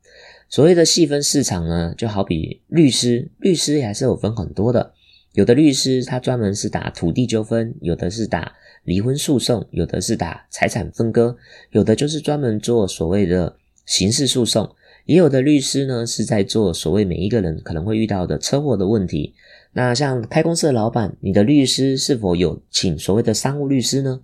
[0.49, 4.93] 所谓的细分市场呢，就好比律师，律师还是有分很多的。
[5.33, 8.53] 有的律师他专门是打土地纠纷，有的是打
[8.85, 11.37] 离婚诉讼，有的是打财产分割，
[11.71, 14.71] 有的就是专门做所谓的刑事诉讼。
[15.05, 19.35] 也有的律师呢是在做所谓每一个人可能会遇到的车祸的问题。
[19.73, 24.21] 那像开公司的老板，你的律师是否有请所谓的商务律师呢？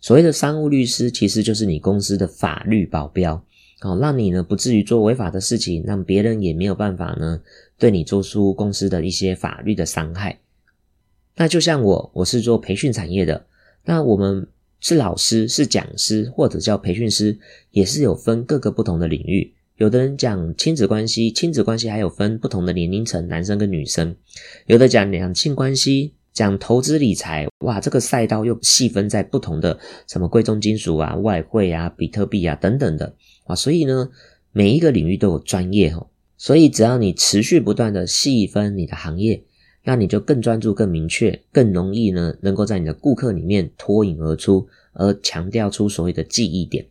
[0.00, 3.44] 所谓的商务律师其实就是你公司的法律保镖。
[3.80, 7.40] 好，让你呢不至于做违法的事情，让别人也没有办法呢
[7.78, 10.38] 对你做出公司的一些法律的伤害。
[11.36, 13.46] 那就像我，我是做培训产业的，
[13.84, 14.46] 那我们
[14.80, 17.38] 是老师，是讲师或者叫培训师，
[17.70, 19.54] 也是有分各个不同的领域。
[19.80, 24.14] 有的人讲亲子关系，亲子关系还有分不同的年龄层，男生跟女生；
[24.66, 33.14] 有的讲两性关系，讲投资理财，哇，这个赛道又细分在不同的什么贵重金属啊、外汇啊、比特币啊等等的。
[33.44, 34.10] 啊，所以呢，
[34.52, 39.42] 每一个领域都有专业哦，所以只要你持续不断的细分你的行业，
[39.84, 46.84] 那你就更专注、更明确、更容易呢，能够在你的顾客里面脱颖而出，而强调出所谓的记忆点。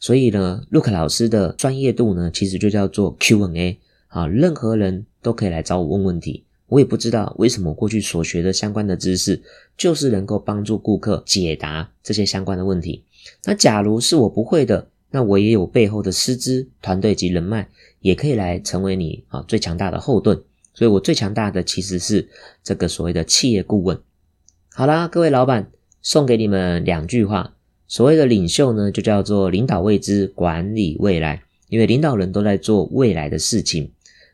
[0.00, 6.44] 所以呢，Look 老师的专业度呢，其实就叫做 Q&A 啊，任何人都可以来找我问问题。
[6.68, 9.40] 我也不知道为什么过去所学的相关的知识，
[9.76, 13.04] 就是能够帮助顾客解答这些相关的问题。
[13.44, 17.68] 那假如是我不会的，那我也有背后的师资团队及人脉，
[18.00, 20.42] 也可以来成为你啊最强大的后盾。
[20.74, 22.28] 所以我最强大的其实是
[22.62, 23.98] 这个所谓的企业顾问。
[24.74, 27.54] 好啦，各位老板，送给你们两句话：
[27.88, 31.42] 所谓的领袖呢，就叫做领导未知，管理未来。
[31.68, 33.90] 因为领导人都在做未来的事情。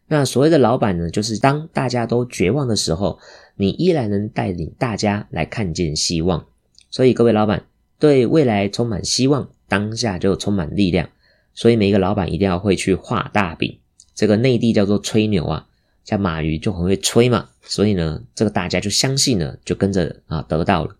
[0.06, 3.18] 那所谓的老板呢，就是当大家都绝望的时候，
[3.56, 6.44] 你依然能带领大家来看见希望。
[6.90, 7.64] 所以各位老板
[7.98, 9.48] 对未来充满希望。
[9.66, 11.08] 当下就充满力量，
[11.54, 13.78] 所以每一个老板一定要会去画大饼。
[14.14, 15.66] 这个内地叫做吹牛啊，
[16.04, 20.94] 像马云就很会吹嘛，所以呢，这个大家就相信了，就跟着啊得到了。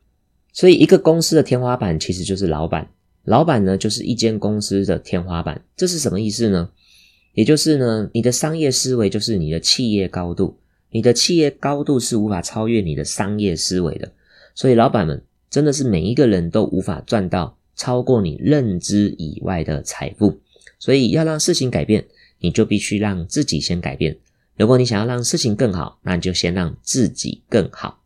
[0.54, 2.88] 所以一个公司的天花板其实就是老板，
[3.24, 5.60] 老板呢就是一间公司的天花板。
[5.76, 6.70] 这是什么意思呢？
[7.34, 10.56] 也就是呢，你的商业思维就是你的企业高度，
[10.90, 14.12] 你的企业高度是无法超越你的商业思维的。
[14.54, 20.38] 所以，老板们真的是每一个人都无法赚到超过你认知以外的财富。
[20.78, 22.04] 所以，要让事情改变，
[22.38, 24.16] 你就必须让自己先改变。
[24.56, 28.03] 如果你想要让事情更好，那你就先让自己更好。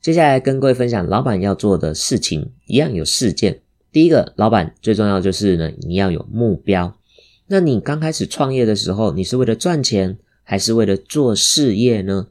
[0.00, 3.60] 接下来跟各位分享，老板要做的事情一样有四件。
[3.90, 6.96] 第一个，老板最重要就是呢，你要有目标。
[7.48, 12.28] 那你刚开始创业的时候，你是为了赚钱，还是为了做事业呢？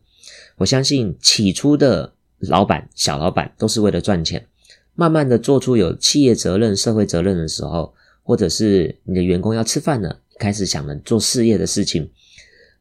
[0.58, 4.48] 我相信起初的老板、小老板都是为了赚钱。
[4.94, 12.10] 慢慢的做出有企业责任、社会责任的时候，或者是你的员工要吃饭了，开始想着做事业的事情。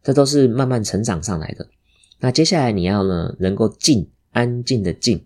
[0.03, 1.67] 这都是慢慢成长上来的。
[2.21, 5.25] 那接下来你要呢，能够进，安静的静，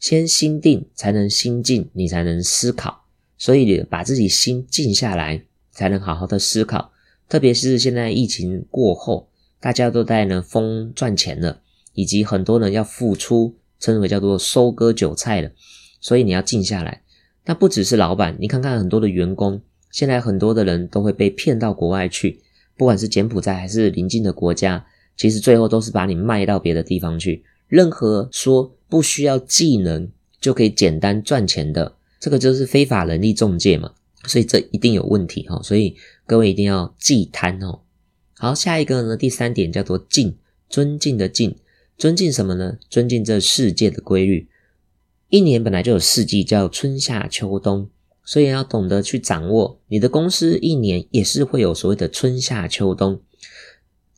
[0.00, 3.04] 先心定，才能心静，你才能思考。
[3.36, 6.90] 所以把自己心静下来，才能好好的思考。
[7.28, 9.28] 特别是现在疫情过后，
[9.60, 11.60] 大家都在呢疯赚钱了，
[11.92, 15.50] 以及很多人要付出，称为叫做收割韭菜了。
[16.00, 17.02] 所以你要静下来。
[17.44, 22.40] 那不只是老板，你看看很多的员工，现在很多的人都会被骗到国外去。
[22.76, 27.44] 不管是柬埔寨还是邻近的国家，其实最后都是把你卖到别的地方去。
[27.68, 33.92] 任何说不需要技能就可以简单赚钱的，这个就是非法人力中介嘛。
[34.24, 35.60] 所以这一定有问题哈。
[35.62, 37.80] 所以各位一定要忌贪哦。
[38.38, 40.36] 好，下一个呢，第三点叫做敬，
[40.68, 41.56] 尊敬的敬，
[41.96, 42.78] 尊敬什么呢？
[42.90, 44.48] 尊敬这世界的规律。
[45.28, 47.88] 一年本来就有四季，叫春夏秋冬。
[48.28, 53.20] 所以要懂得去掌握，你的公司一年也是会有所谓的春夏秋冬。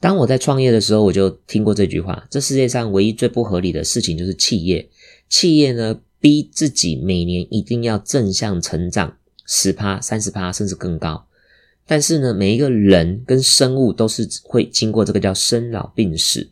[0.01, 4.89] 当我在创业的时候，我就听过这句话：这世界上唯一最不合理的事情就是企业。
[5.29, 11.27] 企业呢，逼自己每年一定要正向成长十趴、三十趴，甚至更高。
[11.85, 16.49] 但是呢，每一个人跟生物都是会经过这个叫生老病死。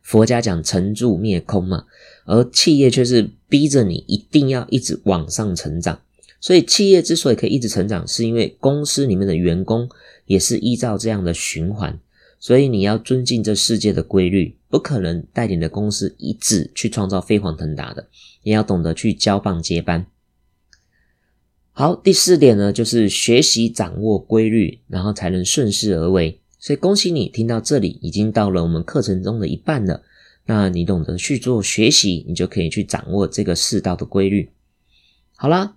[0.00, 1.84] 佛家讲成住灭空嘛，
[2.24, 6.00] 而企业却是逼着你一定要一直往上成长。
[6.40, 9.88] 所以，企业之所以可以一直成长，是因为公司里面的员工
[10.26, 11.98] 也是依照这样的循环。
[12.38, 18.08] 所以，你要尊敬这世界的规律，不可能带领的公司一直去创造飞黄腾达的，
[18.42, 20.06] 也要懂得去交棒接班。
[21.72, 26.40] 好，第四点呢，就是学习掌握规律，然后才能顺势而为。
[26.58, 30.02] 所以，恭喜你听到这里，已经到了我们课程中的一半了。
[30.46, 34.50] 那你懂得去做学习，你就可以去掌握这个世道的规律。
[35.34, 35.76] 好啦。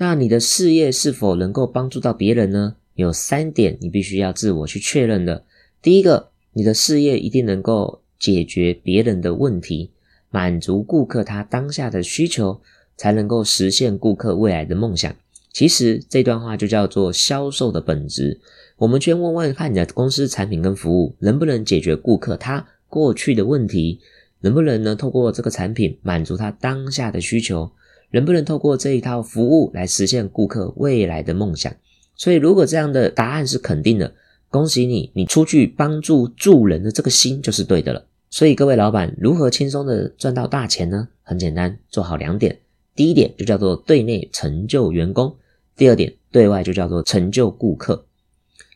[0.00, 2.76] 那你的事业是否能够帮助到别人呢？
[2.94, 5.44] 有三点你必须要自我去确认的。
[5.80, 9.90] 第一个，你的事业一定能够解决别人的问题，
[10.30, 12.60] 满足顾客他当下的需求，
[12.96, 15.14] 才能够实现顾客未来的梦想。
[15.52, 18.40] 其实这段话就叫做销售的本质。
[18.76, 24.00] 我们先问问看你的公司产品跟服务能不能解决顾客他过去的问题，
[24.40, 27.70] 能不能呢透过这个产品满足他当下的需求。
[28.10, 31.70] 能不能透过这一套服务来实现顾客未来的梦想？
[32.16, 34.14] 所以，如果这样的答案是肯定的，
[34.50, 38.04] 恭喜你，你出去帮助助人的这个心就是对的了。
[38.30, 41.08] 所以，各位老板如何轻松的赚到大钱呢？
[41.22, 42.58] 很简单，做好两点。
[42.94, 45.36] 第一点就叫做对内成就员工，
[45.76, 48.04] 第二点对外就叫做成就顾客。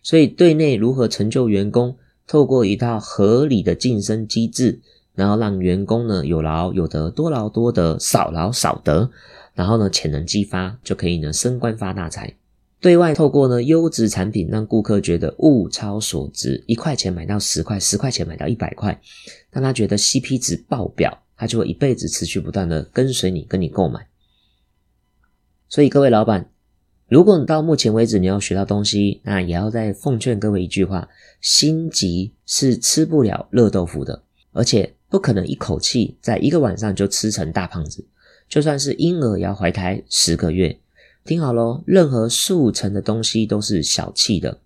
[0.03, 1.97] 所以，对内如何成就员工？
[2.27, 4.81] 透过一套合理的晋升机制。
[5.15, 9.11] 然后让员工呢有劳有得，多劳多得，少劳少得，
[9.53, 12.35] 然后呢潜能激发，就可以呢升官发大财。
[12.83, 19.01] 对外透过呢优质产品，让顾客觉得物超所值，一块钱买到十块，十块钱买到一百块，
[19.51, 24.09] 让他觉得 CP 值爆表，他就会一辈子持续不断的跟随你，跟你购买。
[25.69, 26.51] 所以各位老板，
[27.09, 31.09] 如果你到目前为止你要学到东西，那也要再奉劝各位一句话：
[31.41, 34.95] 心急是吃不了热豆腐的，而且。
[35.13, 38.03] 不可能一口气在一个晚上就吃成大胖子，
[38.49, 40.75] 就算是婴儿也要怀胎十个月。
[41.25, 44.59] 听好喽，任何速成的东西都是小气的。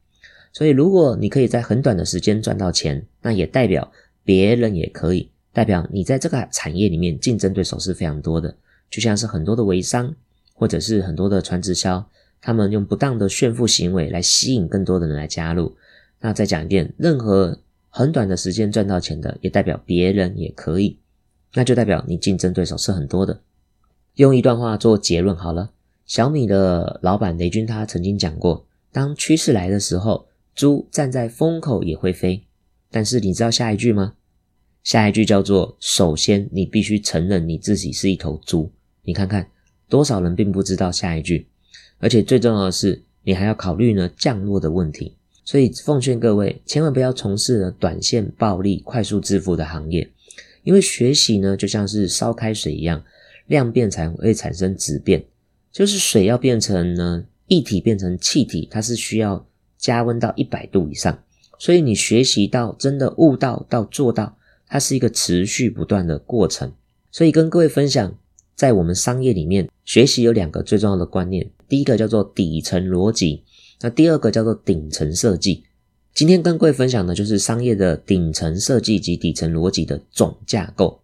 [0.53, 3.93] 所以，如果你可以在很短的时间赚到钱，那也代表
[4.25, 8.57] 别人也可以，代表你在这个产业里面竞争对手是非常多的。
[8.91, 10.15] 就像是很多的微商，
[10.55, 12.09] 或者是很多的传直销，
[12.41, 15.77] 他们用不当的炫富行为来吸引更多的人来加入。
[16.21, 17.59] 那再讲一遍，任何。
[17.89, 20.99] 很短的时间赚到钱的，也代表别人也可以，
[21.55, 23.41] 那就代表你竞争对手是很多的。
[24.17, 25.71] 用一段话做结论好了，
[26.07, 32.43] 小米的老板雷军他曾经讲过，当趋势来的时候，猪站在风口也会飞。
[32.91, 34.15] 但是你知道下一句吗？
[34.85, 38.71] 下一句叫做：首先你必须承认你自己是一头猪。
[39.03, 39.51] 你看看
[39.89, 41.49] 多少人并不知道下一句，
[41.99, 45.17] 而且最重要的是，你还要考虑呢降落的问题。
[45.45, 50.09] 所以奉劝各位，千万不要从事呢短线暴利、快速致富的行业，
[50.63, 53.03] 因为学习呢就像是烧开水一样，
[53.47, 55.25] 量变才会产生质变，
[55.77, 59.47] 就是水要变成呢液体变成气体，它是需要
[59.77, 61.23] 加温到一百度以上。
[61.59, 66.73] 所以你学习到真的悟到到做到，它是一个持续不断的过程。
[67.13, 68.17] 所以跟各位分享，
[68.55, 73.45] 在我们商业里面学习有两个最重要的观念，第一个叫做底层逻辑。
[73.83, 75.65] 那第二个叫做顶层设计，
[76.15, 81.03] 今天跟各位分享的就是商业的顶层设计及底层逻辑的总架构。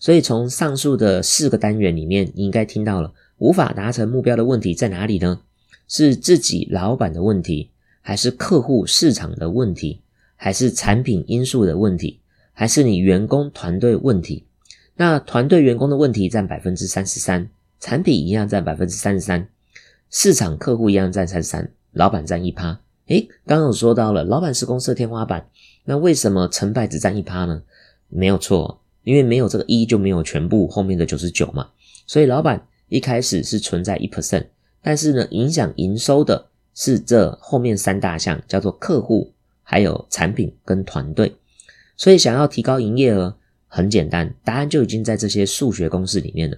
[0.00, 3.12] 所以从上述的四个单元里面，你应该听到了
[3.44, 5.42] 无法达成目标的问题在哪里呢？
[5.86, 7.68] 是自己老板的问题，
[8.00, 10.00] 还是客户市场的问题，
[10.34, 12.20] 还是产品因素的问题，
[12.54, 14.46] 还是你员工团队问题？
[14.96, 19.46] 那团队员工的问题占百分之三十三，产品一样占百分之三十三，
[20.08, 21.70] 市场客户一样占三十三。
[21.92, 25.46] 老板占一趴，诶，刚刚有说到了，老板是公司的天花板，
[25.84, 27.62] 那为什么成败只占一趴呢？
[28.08, 31.68] 没有错，因为没有这个一就没有全部后面的九十九嘛，
[32.06, 34.46] 所以老板一开始是存在一 percent，
[34.80, 39.32] 但是呢，影响营收的是这后面三大项，叫做客户、
[39.64, 41.34] 还有产品跟团队，
[41.96, 43.36] 所以想要提高营业额，
[43.66, 46.56] 很简单，答案就已经在这些数学公式里面了。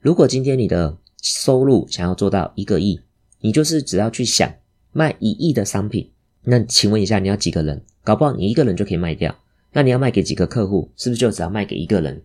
[0.00, 3.00] 如果今天你的收入想要做到一个亿，
[3.40, 4.52] 你就是只要去想。
[4.92, 6.10] 卖一亿的商品，
[6.44, 7.82] 那请问一下，你要几个人？
[8.02, 9.36] 搞不好你一个人就可以卖掉。
[9.72, 10.90] 那你要卖给几个客户？
[10.96, 12.22] 是不是就只要卖给一个人？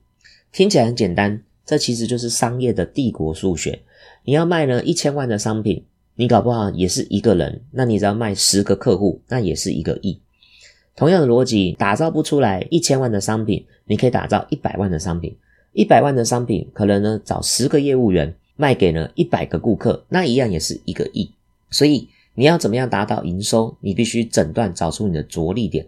[0.54, 3.82] 听起来很简单，这其实就是商业的帝国数学。
[4.24, 5.86] 你要卖呢一千万的商品，
[6.16, 7.62] 你搞不好也是一个人。
[7.72, 10.20] 那你只要卖十个客户，那也是一个亿。
[10.96, 15.38] 同样的逻辑，打造不出来一千万的商品，你可以打造一百万的商品。
[15.74, 21.32] 一百万的商品，可能呢找十个业务员卖给了一百个顾客，那一样也是一个亿。
[21.70, 22.08] 所以。
[22.34, 23.76] 你要怎么样达到营收？
[23.82, 25.86] 你必须诊断找出你的着力点。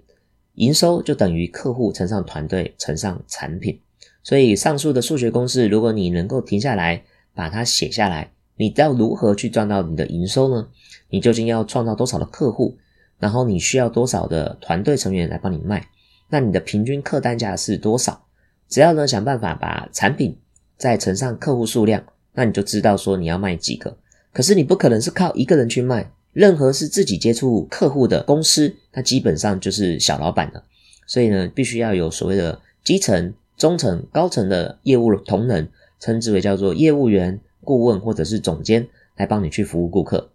[0.55, 3.79] 营收就等于客户乘上团队乘上产品。
[4.23, 7.03] 所以上述的数学公式，如果你能够停下来
[7.35, 10.69] 把它写下来，你要如何去赚到你的营收呢？
[11.09, 12.77] 你究竟要创造多少的客户？
[13.19, 15.87] 然后你需要多少的团队成员来帮你卖？
[16.29, 18.25] 那你的平均客单价是多少？
[18.67, 20.37] 只要呢想办法把产品
[20.77, 22.03] 再乘上客户数量，
[22.33, 23.97] 那你就知道说你要卖几个。
[24.31, 26.11] 可是你不可能是靠一个人去卖。
[26.31, 30.63] 任何是自己接触客户的公司，它基本上就是小老板了。
[31.05, 40.29] 所以呢，必须要有所谓的基层、中层、高层的业务同仁，称之为叫做业务员、顾问或者是总监，来帮你去服务顾客。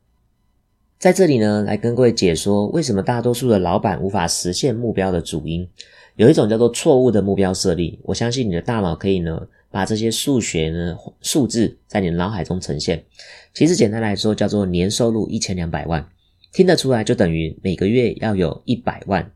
[0.99, 5.69] 在这里呢，来跟各位解说为什么大多数的老板无法实现目标的主因。
[6.17, 9.49] 有一种叫做错误的目标设立，我相信你的大脑可以呢。
[9.71, 13.05] 把这些数学呢数字在你脑海中呈现，
[13.53, 16.09] 其实简单来说叫做年收入一千两百万，
[16.55, 19.31] 听得出来就等于每个月要有一百万。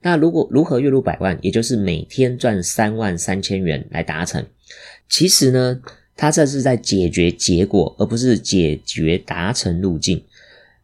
[0.00, 4.44] 那如果如何月入百万，也就是每天赚三万三千元来达成。
[5.08, 5.80] 其实呢，
[6.16, 10.22] 它这是在解决结果，而不是解决达成路径。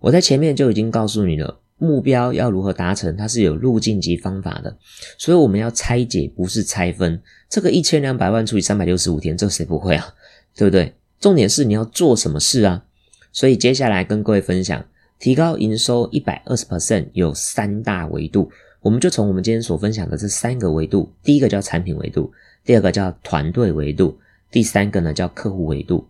[0.00, 1.60] 我在前面就已经告诉你了。
[1.76, 3.16] 目标要如何达成？
[3.16, 4.74] 它是有路径及方法的，
[5.18, 7.20] 所以我们要拆解，不是拆分。
[7.50, 10.14] 这个一千两百万除以三百六十五天，这谁不会啊？
[10.56, 10.94] 对不对？
[11.20, 12.84] 重点是你要做什么事啊？
[13.32, 14.82] 所以接下来跟各位分享，
[15.18, 18.50] 提高营收一百二十 percent 有三大维度，
[18.84, 22.30] 我们就从我们今天所分享的这三个维度，第一个叫产品维度，
[22.66, 24.18] 第二个叫团队维度，
[24.50, 26.06] 第三个呢叫客户维度。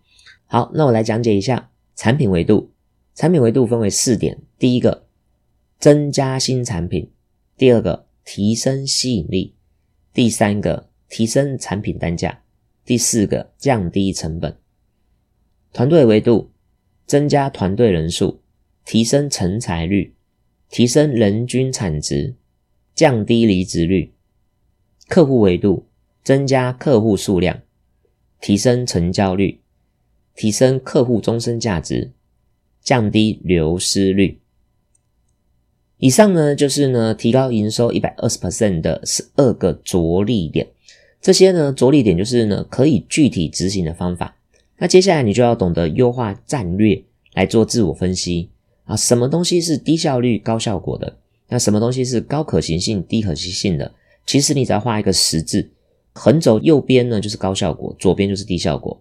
[0.46, 2.72] 好，那我来讲解一下产品维度。
[3.14, 5.04] 产品维度分为四点，第一个。
[5.78, 7.10] 增加新产品，
[7.56, 9.54] 第二个提升吸引力，
[10.14, 12.40] 第三个提升产品单价，
[12.86, 14.56] 第四个降低成本。
[15.72, 16.50] 团队维度
[17.06, 18.40] 增加团队人数，
[18.86, 20.14] 提升成才率，
[20.70, 22.34] 提升人均产值，
[22.94, 24.12] 降低离职率。
[25.08, 25.86] 客户维度
[26.22, 27.60] 增加客户数量，
[28.40, 29.60] 提升成交率，
[30.34, 32.12] 提升客户终身价值，
[32.80, 34.40] 降低流失率。
[35.98, 40.68] 以上呢，就是呢提高营收一百二十 percent 的十二个着力点。
[41.20, 44.36] 这些呢着力点就是呢可以具体执行的方法。
[44.78, 48.50] 那接下来你就要懂得优化战略来做自我分析
[48.84, 51.18] 啊，什么东西是低效率高效果的？
[51.54, 53.92] 那什么东西是高可行性低可行性的？
[54.26, 55.70] 其实你只要画一个十字，
[56.12, 59.00] 横轴右边呢就是高效果，左边就是低效果。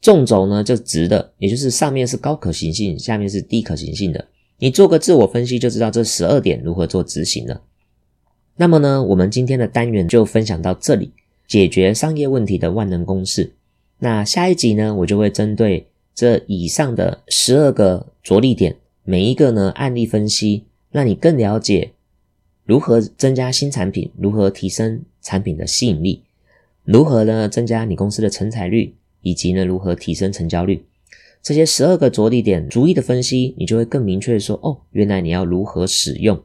[0.00, 4.26] 纵轴呢就直的，也就是上面是高可行性，下面是低可行性的。
[4.58, 7.62] 你做个自我分析，就知道这十二点如何做执行了。
[8.56, 11.12] 那么呢，我们今天的单元就分享到这里，
[11.46, 13.52] 解决商业问题的万能公式。
[14.00, 15.86] 那下一集呢，我就会针对
[16.16, 18.74] 这以上的十二个着力点，
[19.04, 21.90] 每一个呢案例分析，让你更了解
[22.64, 26.22] 如何增加新产品，如何提升产品的吸引力，
[26.84, 30.84] 如何呢增加你公司的成才率，以及呢如何提升成交率。
[31.42, 36.40] 这些十二个着力点逐一的分析，你就会更明确的说，哦，原来你要如何使用。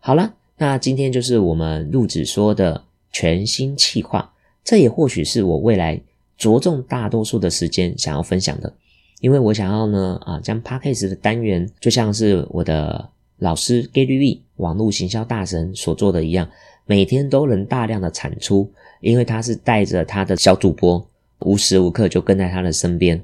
[0.00, 4.32] 好了，那今天就是我们录制说的全新企划，
[4.64, 6.00] 这也或许是我未来
[6.38, 8.72] 着重大多数的时间想要分享的，
[9.20, 13.10] 因为我想要呢，啊，将 p a c k a g e 的单元就像是我的
[13.42, 16.48] 老师 Gary V 网络行销大神所做的一样，
[16.86, 18.70] 每天都能大量的产出，
[19.00, 21.04] 因为他是带着他的小主播。
[21.40, 23.20] 无时无刻就跟在他的身边，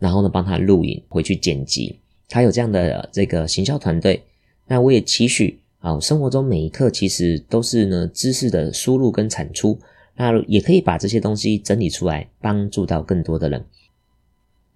[0.00, 1.96] 然后呢，帮他录影回去剪辑。
[2.28, 4.20] 他有这样的这个行销团队，
[4.66, 9.78] 那我也期许啊，生活中每一刻其实都是呢知识的输入跟产出，
[10.16, 13.64] 那也可以把这些东西整理出来，帮助到更多的人。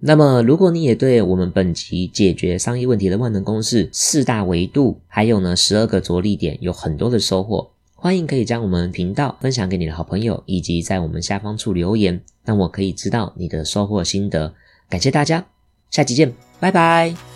[0.06, 7.70] 那么，如果你也对我们本集解决商业问题的万能公式四大维度，还有呢十二个着力点，有很多的收获。
[7.94, 14.52] 欢迎可以将我们频道分享给你的好朋友，以及在我们下方处留言，让我可以知道你的收获心得。
[14.90, 15.46] 感谢大家，
[15.90, 17.33] 下期见，拜拜。